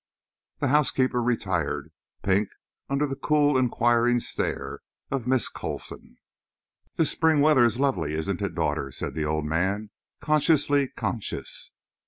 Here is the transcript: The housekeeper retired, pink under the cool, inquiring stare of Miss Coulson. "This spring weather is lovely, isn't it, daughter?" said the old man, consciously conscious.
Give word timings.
The 0.61 0.69
housekeeper 0.69 1.21
retired, 1.21 1.91
pink 2.23 2.49
under 2.89 3.05
the 3.05 3.15
cool, 3.15 3.55
inquiring 3.55 4.17
stare 4.17 4.79
of 5.11 5.27
Miss 5.27 5.47
Coulson. 5.47 6.17
"This 6.95 7.11
spring 7.11 7.39
weather 7.39 7.63
is 7.65 7.79
lovely, 7.79 8.15
isn't 8.15 8.41
it, 8.41 8.55
daughter?" 8.55 8.91
said 8.91 9.13
the 9.13 9.25
old 9.25 9.45
man, 9.45 9.91
consciously 10.19 10.87
conscious. 10.87 11.69